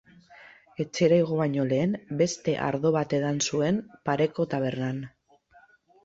[0.83, 1.91] Etxera igo baino lehen
[2.21, 3.77] beste ardo bat edan zuen
[4.11, 5.03] pareko tabernan.